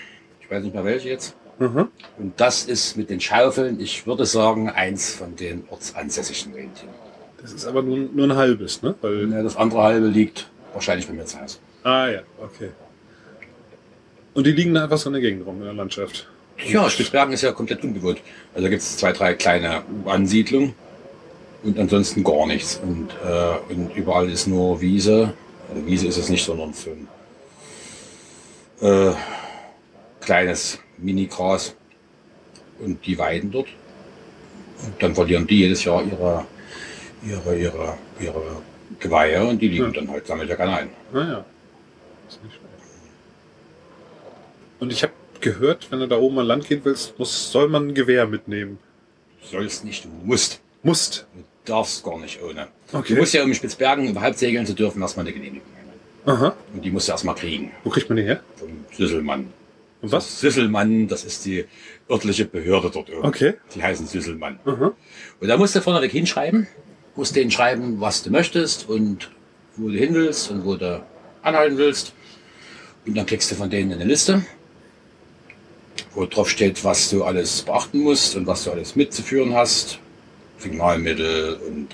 [0.40, 1.34] Ich weiß nicht mehr welche jetzt.
[1.58, 1.88] Mhm.
[2.18, 6.94] Und das ist mit den Schaufeln, ich würde sagen, eins von den ortsansässigen Rentieren.
[7.40, 8.94] Das ist aber nur, nur ein halbes, ne?
[9.00, 11.58] Weil, Ja, Das andere halbe liegt wahrscheinlich bei mir zu Hause.
[11.84, 12.70] ah ja, okay.
[14.34, 16.28] Und die liegen da einfach so in der Gegend rum, in der Landschaft.
[16.66, 18.20] Ja, Spitzbergen ist ja komplett unbewohnt.
[18.52, 20.74] Also da gibt es zwei, drei kleine Ansiedlungen
[21.62, 22.80] und ansonsten gar nichts.
[22.82, 25.34] Und, äh, und überall ist nur Wiese.
[25.72, 27.08] Also Wiese ist es nicht, sondern so ein
[28.80, 29.12] äh,
[30.20, 31.74] kleines Mini-Gras.
[32.80, 33.68] Und die weiden dort.
[34.84, 36.44] Und dann verlieren die jedes Jahr ihre,
[37.26, 38.62] ihre, ihre, ihre
[39.00, 39.90] Geweihe und die liegen Ja.
[39.90, 40.90] dann halt, sammelt ja keiner ein.
[41.12, 41.44] Naja.
[42.28, 42.64] Ist nicht schlecht.
[44.80, 47.88] Und ich habe gehört, wenn du da oben an Land gehen willst, muss, soll man
[47.88, 48.78] ein Gewehr mitnehmen.
[49.42, 50.60] Du sollst nicht, du musst.
[50.82, 51.26] Musst.
[51.34, 52.68] Du darfst gar nicht ohne.
[52.92, 53.14] Okay.
[53.14, 55.66] Du musst ja, um in Spitzbergen überhaupt segeln zu dürfen, erstmal eine Genehmigung.
[56.26, 56.54] Aha.
[56.74, 57.72] Und die musst du erstmal kriegen.
[57.84, 58.40] Wo kriegt man die her?
[58.56, 59.52] Vom Süsselmann.
[60.02, 60.40] Und was?
[60.40, 61.64] Süsselmann, das ist die
[62.08, 63.24] örtliche Behörde dort oben.
[63.26, 63.54] Okay.
[63.74, 64.58] Die heißen Süsselmann.
[64.64, 64.92] Aha.
[65.40, 66.66] Und da musst du vorneweg hinschreiben,
[67.18, 69.28] musst denen schreiben, was du möchtest und
[69.76, 71.04] wo du hin willst und wo du
[71.42, 72.12] anhalten willst.
[73.04, 74.44] Und dann kriegst du von denen eine Liste,
[76.14, 79.98] wo drauf steht, was du alles beachten musst und was du alles mitzuführen hast.
[80.58, 81.88] Signalmittel und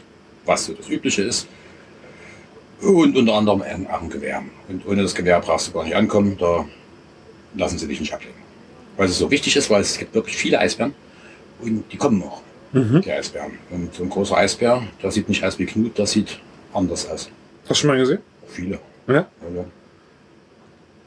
[0.45, 1.47] was so das Übliche ist.
[2.83, 4.43] Und unter anderem auch ein Gewehr.
[4.69, 6.67] Und ohne das Gewehr brauchst du gar nicht ankommen, da
[7.55, 8.37] lassen sie dich nicht ablegen.
[8.99, 10.95] Weil es so wichtig ist, weil es gibt wirklich viele Eisbären
[11.63, 12.43] und die kommen auch,
[12.75, 13.03] Mhm.
[13.03, 13.53] die Eisbären.
[13.71, 16.41] Und so ein großer Eisbär, der sieht nicht aus wie Knut, der sieht
[16.73, 17.31] anders aus.
[17.63, 18.19] Hast du schon mal gesehen?
[18.49, 18.79] Viele.
[19.07, 19.15] Ja.
[19.55, 19.65] Ja.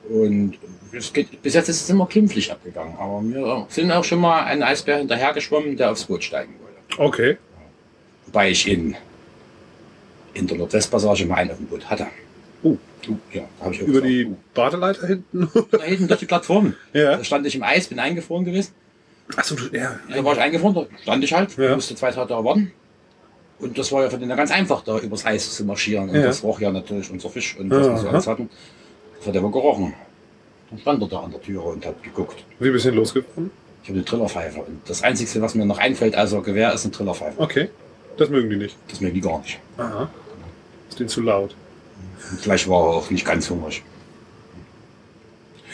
[0.09, 0.57] Und
[0.93, 2.95] es geht, bis jetzt ist es immer glimpflich abgegangen.
[2.97, 7.01] Aber wir sind auch schon mal ein Eisbär hinterhergeschwommen, der aufs Boot steigen wollte.
[7.01, 7.37] Okay.
[8.25, 8.95] Wobei ich in,
[10.33, 12.07] in der Nordwestpassage mal einen auf dem Boot hatte.
[12.63, 12.77] Oh.
[13.07, 14.35] Uh, ja, da habe ich auch Über gesagt, die uh.
[14.53, 15.49] Badeleiter hinten?
[15.71, 16.73] Da hinten durch die Plattform.
[16.93, 17.17] ja.
[17.17, 18.73] Da stand ich im Eis, bin eingefroren gewesen.
[19.35, 19.99] Achso, ja.
[20.13, 21.75] Da war ich eingefroren, da stand ich halt, Ja.
[21.75, 22.71] musste zwei Tage da warten.
[23.59, 26.09] Und das war ja für den ja ganz einfach, da übers Eis zu marschieren.
[26.09, 26.23] Und Ja.
[26.27, 28.49] das roch ja natürlich unser Fisch und was wir so alles hatten.
[29.17, 29.93] Das hat er wohl gerochen.
[30.69, 32.43] Dann stand er da an der Türe und hat geguckt.
[32.59, 33.51] Wie bist du denn losgefahren?
[33.83, 34.59] Ich habe eine Trillerpfeife.
[34.59, 37.39] Und das Einzige, was mir noch einfällt, also Gewehr, ist eine Trillerpfeife.
[37.39, 37.69] Okay.
[38.17, 38.75] Das mögen die nicht.
[38.89, 39.59] Das mögen die gar nicht.
[39.77, 40.09] Aha.
[40.89, 41.55] Ist denen zu laut.
[42.31, 43.81] Und vielleicht war er auch nicht ganz hungrig.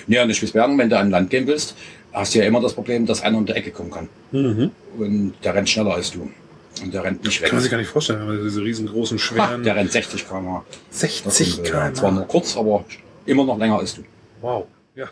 [0.07, 1.75] Ja, in den Spitzbergen, wenn du an Land gehen willst,
[2.13, 4.07] hast du ja immer das Problem, dass einer um die Ecke kommen kann.
[4.31, 4.71] Mhm.
[4.97, 6.29] Und der rennt schneller als du.
[6.81, 7.49] Und der rennt nicht weg.
[7.49, 9.63] Kann man sich gar nicht vorstellen, wenn man diese riesengroßen, Ha, schweren...
[9.63, 10.63] der rennt 60 km/h.
[10.89, 12.15] 60 Und, äh, Zwar km.
[12.15, 12.85] nur kurz, aber
[13.25, 14.03] immer noch länger als du.
[14.41, 14.65] Wow.
[14.95, 15.07] Ja.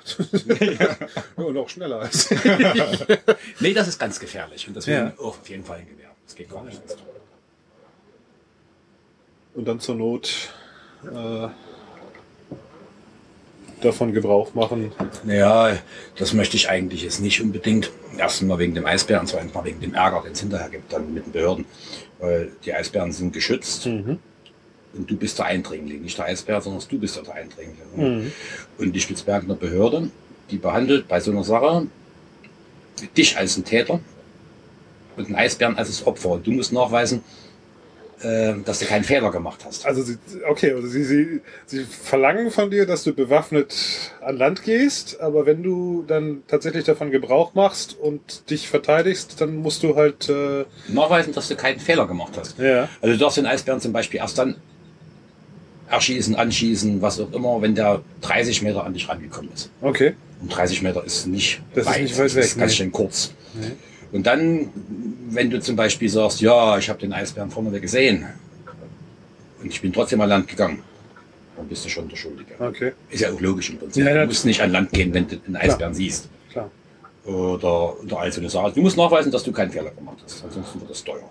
[0.60, 0.98] ja,
[1.44, 2.30] und auch schneller als.
[3.60, 4.68] Nee, das ist ganz gefährlich.
[4.68, 5.14] Und deswegen Ja.
[5.18, 6.10] auf jeden Fall ein Gewehr.
[6.26, 6.80] Das geht gar nicht.
[9.54, 10.50] Und dann zur Not
[11.04, 11.48] äh,
[13.84, 14.92] davon Gebrauch machen.
[15.24, 15.78] Naja,
[16.18, 17.92] das möchte ich eigentlich jetzt nicht unbedingt.
[18.18, 21.14] Erstens mal wegen dem Eisbären, zweitens mal wegen dem Ärger, den es hinterher gibt dann
[21.14, 21.66] mit den Behörden.
[22.20, 24.20] Weil die Eisbären sind geschützt Mhm.
[24.94, 26.02] und du bist der Eindringling.
[26.02, 27.78] Nicht der Eisbär, sondern du bist der Eindringling.
[27.96, 28.32] Mhm.
[28.78, 30.10] Und die Spitzbergener Behörde,
[30.50, 31.88] die behandelt bei so einer Sache
[33.18, 34.00] dich als einen Täter
[35.18, 36.30] und den Eisbären als das Opfer.
[36.30, 37.24] Und du musst nachweisen,
[38.24, 39.86] dass du keinen Fehler gemacht hast.
[39.86, 43.76] Also, sie, okay, also sie, sie, sie verlangen von dir, dass du bewaffnet
[44.22, 49.58] an Land gehst, aber wenn du dann tatsächlich davon Gebrauch machst und dich verteidigst, dann
[49.58, 50.30] musst du halt.
[50.30, 52.58] Äh, Nachweisen, dass du keinen Fehler gemacht hast.
[52.60, 52.88] ja.
[53.02, 54.56] Also du darfst den Eisbären zum Beispiel erst dann
[55.92, 59.70] erschießen, anschießen, was auch immer, wenn der 30 Meter an dich rangekommen ist.
[59.82, 60.16] Okay.
[60.42, 62.78] Und 30 Meter ist nicht Das ist nicht weit das ist weg, ganz nee.
[62.78, 63.34] schön kurz.
[63.54, 63.72] Nee.
[64.12, 64.70] Und dann,
[65.30, 68.26] wenn du zum Beispiel sagst, ja, ich habe den Eisbären vorneweg gesehen
[69.62, 70.84] und ich bin trotzdem an Land gegangen,
[71.56, 72.54] dann bist du schon der Schuldige.
[72.60, 72.92] Okay.
[73.10, 74.04] Ist ja auch logisch im Prinzip.
[74.04, 74.22] Ja, ja.
[74.22, 76.28] du musst nicht an Land gehen, wenn du den Eisbären siehst.
[76.50, 76.70] Klar.
[77.26, 78.74] Oder, oder all so eine Sache.
[78.74, 80.44] Du musst nachweisen, dass du keinen Fehler gemacht hast.
[80.44, 81.30] Ansonsten wird das teuer.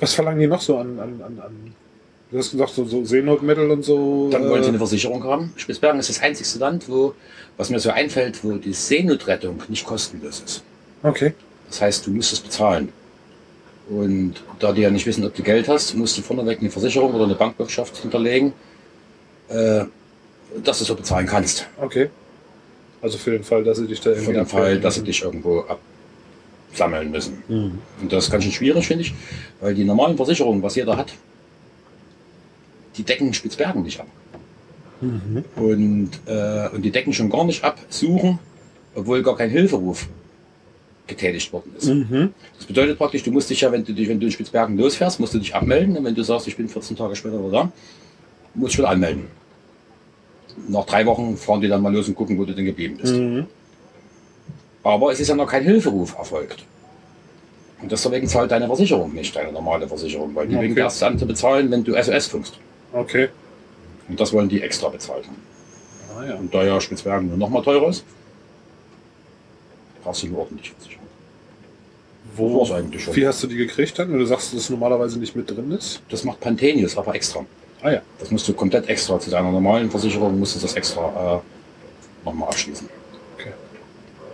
[0.00, 0.98] Was verlangen die noch so an.
[0.98, 1.74] an, an, an
[2.32, 4.28] du hast gesagt, so, so Seenotmittel und so.
[4.30, 5.52] Dann wollen sie äh, eine Versicherung haben.
[5.56, 7.14] Spitzbergen ist das einzigste Land, wo,
[7.56, 10.62] was mir so einfällt, wo die Seenotrettung nicht kostenlos ist.
[11.02, 11.34] Okay.
[11.68, 12.88] Das heißt, du musst es bezahlen.
[13.88, 17.14] Und da die ja nicht wissen, ob du Geld hast, musst du vorneweg eine Versicherung
[17.14, 18.52] oder eine Bankbürgschaft hinterlegen,
[19.48, 19.84] äh,
[20.64, 21.66] dass du so bezahlen kannst.
[21.80, 22.08] Okay.
[23.02, 25.22] Also für den Fall, dass sie dich da irgendwie Für den Fall, dass sie dich
[25.22, 25.64] irgendwo
[26.70, 27.42] absammeln müssen.
[27.48, 27.78] Mhm.
[28.00, 29.12] Und das ist ganz schön schwierig, finde ich,
[29.60, 31.12] weil die normalen Versicherungen, was jeder hat,
[32.96, 34.06] die decken Spitzbergen nicht ab.
[35.00, 35.44] Mhm.
[35.56, 38.38] Und, äh, und die decken schon gar nicht ab, suchen,
[38.94, 40.08] obwohl gar kein Hilferuf
[41.06, 41.86] getätigt worden ist.
[41.86, 42.32] Mhm.
[42.56, 45.18] Das bedeutet praktisch, du musst dich ja, wenn du dich, wenn du in Spitzbergen losfährst,
[45.18, 45.96] musst du dich abmelden.
[45.96, 47.72] Und wenn du sagst, ich bin 14 Tage später wieder da,
[48.54, 49.26] musst du wieder anmelden.
[50.68, 53.14] Nach drei Wochen fahren die dann mal los und gucken, wo du denn geblieben bist.
[53.14, 53.46] Mhm.
[54.84, 56.64] Aber es ist ja noch kein Hilferuf erfolgt.
[57.80, 60.64] Und deswegen zahlt deine Versicherung nicht, deine normale Versicherung, weil die Okay.
[60.66, 62.58] wegen erst dann zu bezahlen, wenn du SOS funkst.
[62.92, 63.28] Okay.
[64.08, 65.42] Und das wollen die extra bezahlt haben.
[66.18, 66.34] Ah, ja.
[66.36, 68.04] Und da ja Spitzbergen nur noch mal teurer ist,
[70.02, 71.06] brauchst du eine ordentliche Versicherung.
[72.36, 73.16] Wo, war's eigentlich schon.
[73.16, 74.10] Wie hast du die gekriegt dann?
[74.12, 76.00] Wenn du sagst, dass es normalerweise nicht mit drin ist?
[76.08, 77.44] Das macht Pantenius, aber extra.
[77.82, 78.02] Ah ja.
[78.18, 82.48] Das musst du komplett extra zu deiner normalen Versicherung, musst du das extra äh, nochmal
[82.48, 82.88] abschließen.
[83.38, 83.52] Okay.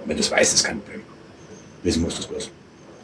[0.05, 1.03] Wenn du es weißt, ist kein Problem.
[1.83, 2.51] Wissen musst du es bloß.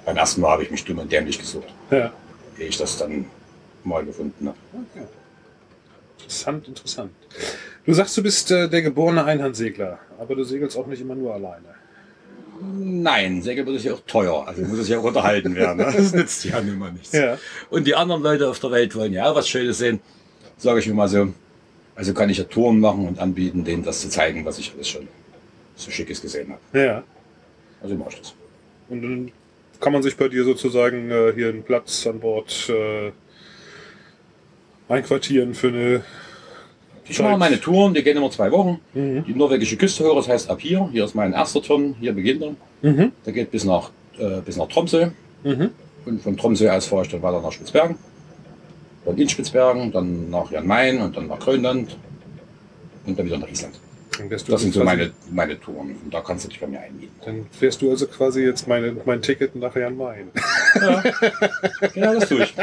[0.04, 2.12] Beim ersten Mal habe ich mich dumm und dämlich gesucht, Ja.
[2.58, 3.26] ehe ich das dann
[3.84, 4.58] mal gefunden habe.
[4.92, 5.06] Okay.
[6.24, 7.12] Interessant, interessant.
[7.84, 11.34] Du sagst, du bist äh, der geborene Einhandsegler, aber du segelst auch nicht immer nur
[11.34, 11.74] alleine.
[12.60, 15.78] Nein, Segelboot ist ja auch teuer, also muss es ja auch unterhalten werden.
[15.78, 15.92] Ne?
[15.96, 17.12] Das nützt ja nun mal nichts.
[17.12, 17.36] Ja.
[17.68, 20.00] Und die anderen Leute auf der Welt wollen ja auch was Schönes sehen,
[20.56, 21.34] sage ich mir mal so.
[21.94, 24.88] Also kann ich ja Touren machen und anbieten, denen das zu zeigen, was ich alles
[24.88, 25.06] schon
[25.76, 26.78] so Schickes gesehen habe.
[26.78, 27.02] Ja.
[27.82, 28.34] Also mache ich das.
[28.88, 29.32] Und dann
[29.80, 33.12] kann man sich bei dir sozusagen äh, hier einen Platz an Bord äh,
[34.88, 36.02] einquartieren für eine.
[37.06, 38.80] Ich mache meine Touren, die gehen immer zwei Wochen.
[38.94, 39.24] Mhm.
[39.26, 40.88] Die norwegische Küste höre, das heißt ab hier.
[40.90, 42.54] Hier ist mein erster Turn, hier beginnt er.
[42.90, 43.12] Mhm.
[43.26, 45.08] Der geht bis nach, äh, bis nach Tromsø.
[45.42, 45.70] Mhm.
[46.06, 47.96] Und von Tromsø aus fahre ich dann weiter nach Spitzbergen.
[49.04, 51.96] Dann in Spitzbergen, dann nach Jan Mayen und dann nach Grönland.
[53.06, 53.74] Und dann wieder nach Island.
[54.30, 55.96] Das also sind so quasi- meine, meine Touren.
[56.04, 57.12] Und da kannst du dich bei mir einmieten.
[57.24, 60.28] Dann wärst du also quasi jetzt meine, mein Ticket nach Jan Mayen.
[61.94, 62.54] Genau, das tue ich.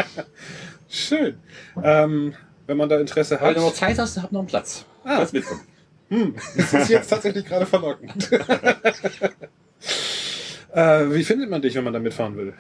[0.89, 1.35] Schön.
[1.83, 2.33] Ähm,
[2.67, 3.57] wenn man da Interesse Wenn hat.
[3.57, 4.85] du noch Zeit hast, hab noch einen Platz.
[5.03, 5.17] Ah.
[5.17, 5.61] Kannst mitkommen.
[6.09, 8.29] Hm, das ist jetzt tatsächlich gerade verlockend.
[10.73, 12.53] äh, wie findet man dich, wenn man da mitfahren will?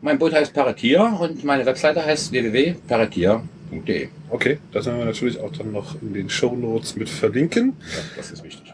[0.00, 4.08] Mein Boot heißt Paratier und meine Webseite heißt www.paratier.de.
[4.30, 7.76] Okay, das werden wir natürlich auch dann noch in den Show Notes mit verlinken.
[7.80, 8.72] Ja, das ist wichtig.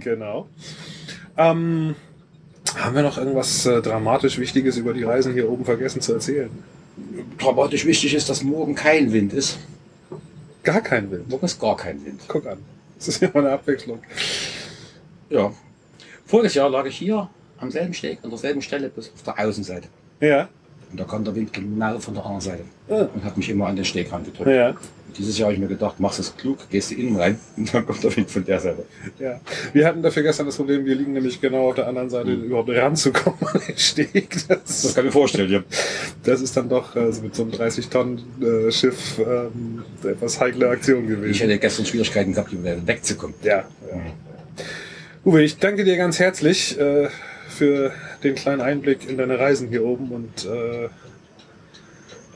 [0.00, 0.48] genau.
[1.38, 1.94] Ähm,
[2.78, 6.50] haben wir noch irgendwas äh, dramatisch Wichtiges über die Reisen hier oben vergessen zu erzählen?
[7.38, 9.58] Dramatisch wichtig ist, dass morgen kein Wind ist.
[10.62, 11.28] Gar kein Wind.
[11.28, 12.20] Morgen ist gar kein Wind.
[12.28, 12.58] Guck an.
[12.96, 14.00] Das ist ja mal eine Abwechslung.
[15.30, 15.52] Ja.
[16.26, 17.28] Voriges Jahr lag ich hier
[17.58, 19.88] am selben Steg, an derselben Stelle, bis auf der Außenseite.
[20.20, 20.48] Ja.
[20.90, 23.08] Und da kam der Wind genau von der anderen Seite Ah.
[23.14, 24.50] und hat mich immer an den Steg rangedrückt.
[24.50, 24.74] Ja.
[25.18, 27.86] Dieses Jahr habe ich mir gedacht, machst es klug, gehst du innen rein und dann
[27.86, 28.84] kommt der Wind von der Seite.
[29.18, 29.40] Ja,
[29.72, 32.70] wir hatten dafür gestern das Problem, wir liegen nämlich genau auf der anderen Seite, überhaupt
[32.70, 34.30] ranzukommen an den Steg.
[34.48, 35.62] Das Das, kann ich mir vorstellen, ja.
[36.24, 41.08] das ist dann doch also mit so einem 30-Tonnen-Schiff ähm, eine etwas heikle Aktion Ich
[41.10, 41.40] gewesen.
[41.40, 42.50] hätte gestern Schwierigkeiten gehabt,
[42.86, 43.34] wegzukommen.
[43.42, 43.66] Ja, ja.
[45.24, 47.08] Uwe, ich danke dir ganz herzlich äh,
[47.48, 47.92] für
[48.24, 50.88] den kleinen Einblick in deine Reisen hier oben und äh,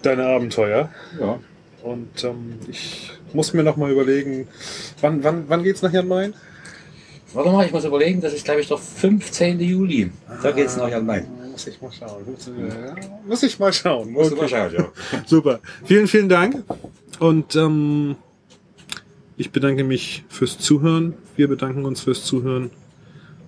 [0.03, 0.91] deine Abenteuer.
[1.19, 1.41] Ja.
[1.85, 4.49] Und ähm, ich muss mir noch mal überlegen,
[5.03, 6.33] wann, wann, wann geht's nach Jan Main?
[7.35, 9.61] Warte mal, ich muss überlegen, das ist glaube ich der 15.
[9.61, 10.11] Juli.
[10.43, 11.29] Da geht's nach Jan Main.
[11.51, 12.25] Muss ich mal schauen.
[12.27, 12.95] Ja,
[13.27, 14.17] Muss ich mal schauen.
[14.17, 14.35] Okay.
[14.35, 14.93] mal schauen, ja.
[15.27, 15.61] Super.
[15.85, 16.65] Vielen, vielen Dank.
[17.19, 18.17] Und ähm,
[19.37, 21.13] ich bedanke mich fürs Zuhören.
[21.37, 22.71] Wir bedanken uns fürs Zuhören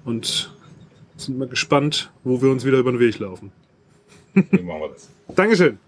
[0.05, 0.55] und
[1.17, 3.51] sind mal gespannt, wo wir uns wieder über den Weg laufen.
[4.35, 5.09] Wie machen wir das?
[5.35, 5.79] Dankeschön.